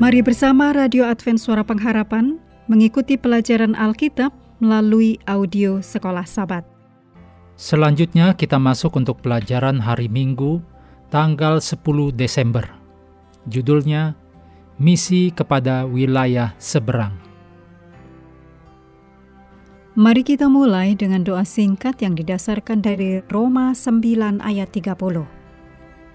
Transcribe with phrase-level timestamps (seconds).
[0.00, 4.32] Mari bersama Radio Advent Suara Pengharapan mengikuti pelajaran Alkitab
[4.62, 6.64] melalui audio Sekolah Sabat.
[7.60, 10.64] Selanjutnya kita masuk untuk pelajaran hari Minggu
[11.12, 11.82] tanggal 10
[12.16, 12.64] Desember.
[13.44, 14.16] Judulnya
[14.80, 17.12] Misi kepada Wilayah Seberang.
[19.92, 25.28] Mari kita mulai dengan doa singkat yang didasarkan dari Roma 9 ayat 30.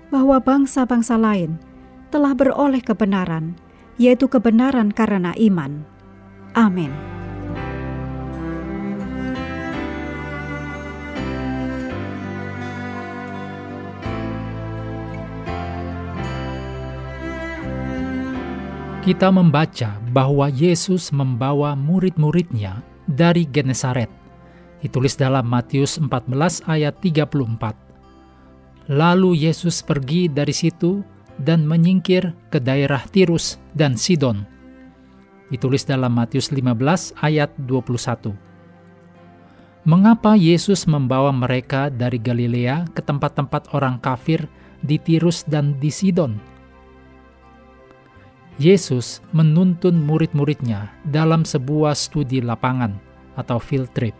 [0.09, 1.61] Bahwa bangsa-bangsa lain
[2.09, 3.53] telah beroleh kebenaran,
[3.97, 5.85] yaitu kebenaran karena iman.
[6.53, 6.93] Amin.
[19.07, 24.11] Kita membaca bahwa Yesus membawa murid-muridnya dari Genesaret.
[24.83, 28.91] Ditulis dalam Matius 14 ayat 34.
[28.91, 31.07] Lalu Yesus pergi dari situ
[31.41, 34.45] dan menyingkir ke daerah Tirus dan Sidon.
[35.47, 38.35] Ditulis dalam Matius 15 ayat 21.
[39.87, 44.43] Mengapa Yesus membawa mereka dari Galilea ke tempat-tempat orang kafir
[44.83, 46.35] di Tirus dan di Sidon?
[48.57, 52.97] Yesus menuntun murid-muridnya dalam sebuah studi lapangan
[53.37, 54.17] atau field trip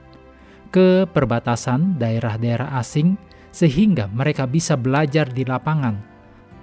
[0.70, 3.18] ke perbatasan daerah-daerah asing
[3.50, 6.17] sehingga mereka bisa belajar di lapangan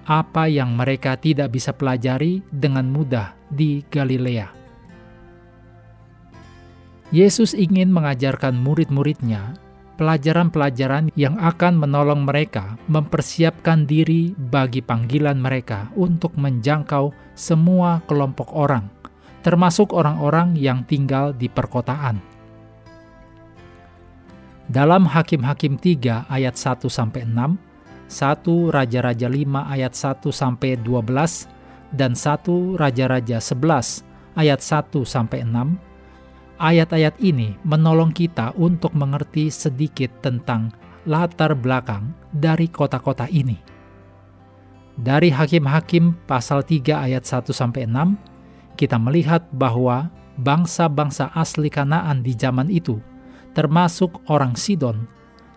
[0.04, 4.52] apa yang mereka tidak bisa pelajari dengan mudah di Galilea.
[7.14, 9.56] Yesus ingin mengajarkan murid-muridnya
[9.94, 18.90] pelajaran-pelajaran yang akan menolong mereka mempersiapkan diri bagi panggilan mereka untuk menjangkau semua kelompok orang,
[19.46, 22.18] termasuk orang-orang yang tinggal di perkotaan.
[24.64, 27.73] Dalam Hakim-hakim 3 ayat 1 sampai 6,
[28.14, 31.50] 1 Raja-raja 5 ayat 1 sampai 12
[31.90, 35.94] dan 1 Raja-raja 11 ayat 1 sampai 6
[36.54, 40.70] Ayat-ayat ini menolong kita untuk mengerti sedikit tentang
[41.02, 43.58] latar belakang dari kota-kota ini.
[44.94, 52.38] Dari Hakim-hakim pasal 3 ayat 1 sampai 6, kita melihat bahwa bangsa-bangsa asli Kanaan di
[52.38, 53.02] zaman itu,
[53.58, 55.10] termasuk orang Sidon,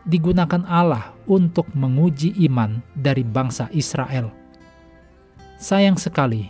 [0.08, 4.32] digunakan Allah untuk menguji iman dari bangsa Israel.
[5.60, 6.48] Sayang sekali,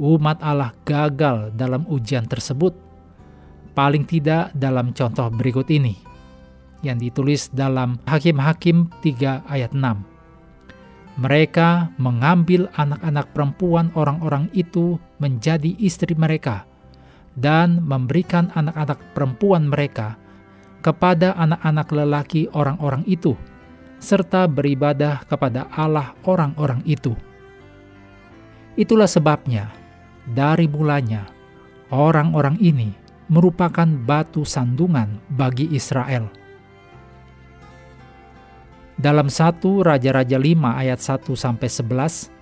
[0.00, 2.72] umat Allah gagal dalam ujian tersebut
[3.76, 5.94] paling tidak dalam contoh berikut ini
[6.82, 11.18] yang ditulis dalam Hakim-hakim 3 ayat 6.
[11.18, 16.62] Mereka mengambil anak-anak perempuan orang-orang itu menjadi istri mereka
[17.34, 20.14] dan memberikan anak-anak perempuan mereka
[20.80, 23.34] kepada anak-anak lelaki orang-orang itu
[23.98, 27.18] serta beribadah kepada Allah orang-orang itu.
[28.78, 29.74] Itulah sebabnya
[30.22, 31.26] dari mulanya
[31.90, 32.94] orang-orang ini
[33.26, 36.30] merupakan batu sandungan bagi Israel.
[38.98, 42.34] Dalam 1 Raja-Raja 5 ayat 1 sampai 11,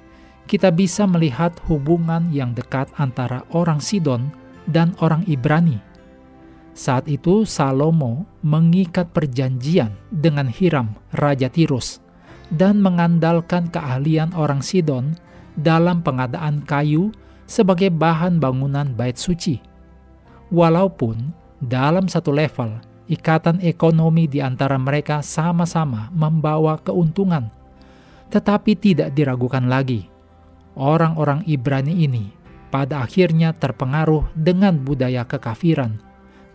[0.49, 4.33] kita bisa melihat hubungan yang dekat antara orang Sidon
[4.65, 5.83] dan orang Ibrani.
[6.77, 12.05] Saat itu Salomo mengikat perjanjian dengan Hiram, Raja Tirus,
[12.53, 15.17] dan mengandalkan keahlian orang Sidon
[15.57, 17.17] dalam pengadaan kayu
[17.49, 19.57] sebagai bahan bangunan bait suci
[20.51, 27.49] walaupun dalam satu level ikatan ekonomi di antara mereka sama-sama membawa keuntungan,
[28.35, 30.11] tetapi tidak diragukan lagi.
[30.77, 32.35] Orang-orang Ibrani ini
[32.69, 36.06] pada akhirnya terpengaruh dengan budaya kekafiran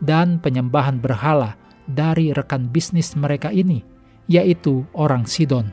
[0.01, 3.85] dan penyembahan berhala dari rekan bisnis mereka ini,
[4.25, 5.69] yaitu orang Sidon.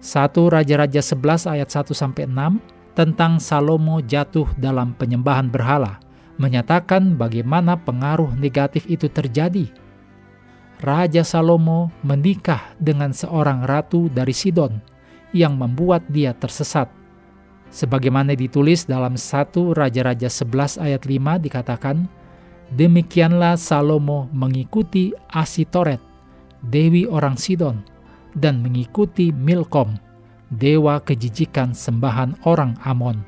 [0.00, 6.00] 1 Raja-Raja 11 ayat 1 sampai 6 tentang Salomo jatuh dalam penyembahan berhala,
[6.40, 9.68] menyatakan bagaimana pengaruh negatif itu terjadi.
[10.80, 14.80] Raja Salomo menikah dengan seorang ratu dari Sidon
[15.36, 16.99] yang membuat dia tersesat.
[17.70, 22.10] Sebagaimana ditulis dalam 1 Raja-Raja 11 ayat 5 dikatakan,
[22.74, 26.02] Demikianlah Salomo mengikuti Asitoret,
[26.66, 27.82] dewi orang Sidon,
[28.34, 29.98] dan mengikuti Milkom,
[30.50, 33.22] dewa kejijikan sembahan orang Amon.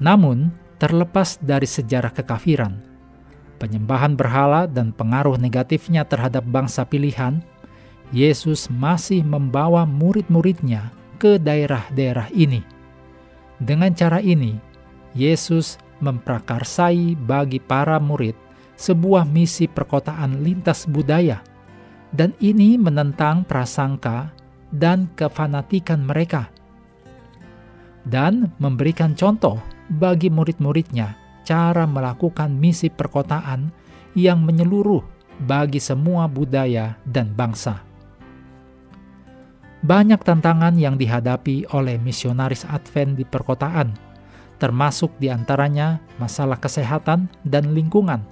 [0.00, 2.80] Namun, terlepas dari sejarah kekafiran,
[3.60, 7.44] penyembahan berhala dan pengaruh negatifnya terhadap bangsa pilihan,
[8.12, 12.66] Yesus masih membawa murid-muridnya ke daerah-daerah ini.
[13.62, 14.58] Dengan cara ini,
[15.14, 18.34] Yesus memprakarsai bagi para murid
[18.74, 21.38] sebuah misi perkotaan lintas budaya–
[22.12, 24.30] dan ini menentang prasangka
[24.68, 26.52] dan kefanatikan mereka
[28.04, 29.58] dan memberikan contoh
[29.88, 33.72] bagi murid-muridnya cara melakukan misi perkotaan
[34.12, 35.02] yang menyeluruh
[35.42, 37.91] bagi semua budaya dan bangsa.
[39.82, 43.90] Banyak tantangan yang dihadapi oleh misionaris Advent di perkotaan,
[44.62, 48.22] termasuk di antaranya masalah kesehatan dan lingkungan.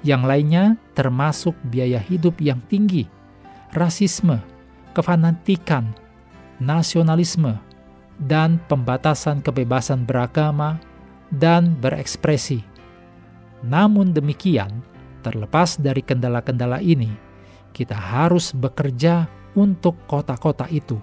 [0.00, 0.64] Yang lainnya
[0.96, 3.04] termasuk biaya hidup yang tinggi,
[3.76, 4.40] rasisme,
[4.96, 5.92] kefanatikan,
[6.56, 7.60] nasionalisme,
[8.16, 10.80] dan pembatasan kebebasan beragama
[11.28, 12.64] dan berekspresi.
[13.60, 14.80] Namun demikian,
[15.20, 17.12] terlepas dari kendala-kendala ini,
[17.76, 20.96] kita harus bekerja untuk kota-kota itu.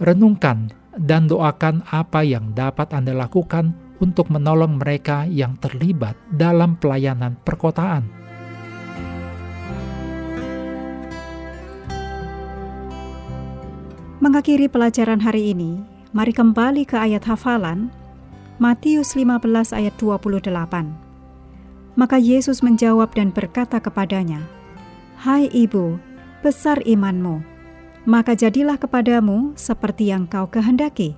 [0.00, 7.38] Renungkan dan doakan apa yang dapat Anda lakukan untuk menolong mereka yang terlibat dalam pelayanan
[7.42, 8.06] perkotaan.
[14.24, 15.84] Mengakhiri pelajaran hari ini,
[16.16, 17.92] mari kembali ke ayat hafalan
[18.56, 20.48] Matius 15 ayat 28.
[21.94, 24.40] Maka Yesus menjawab dan berkata kepadanya,
[25.20, 26.00] "Hai ibu,
[26.44, 27.40] besar imanmu,
[28.04, 31.16] maka jadilah kepadamu seperti yang kau kehendaki.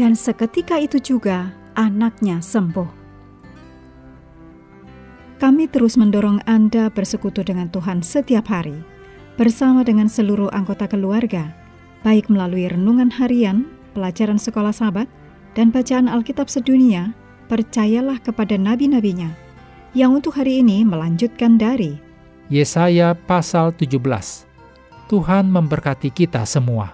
[0.00, 3.04] Dan seketika itu juga anaknya sembuh.
[5.36, 8.80] Kami terus mendorong Anda bersekutu dengan Tuhan setiap hari,
[9.36, 11.52] bersama dengan seluruh anggota keluarga,
[12.00, 15.10] baik melalui renungan harian, pelajaran sekolah sahabat,
[15.52, 17.12] dan bacaan Alkitab sedunia,
[17.52, 19.28] percayalah kepada nabi-nabinya,
[19.92, 22.00] yang untuk hari ini melanjutkan dari
[22.52, 23.96] Yesaya pasal 17.
[25.08, 26.92] Tuhan memberkati kita semua.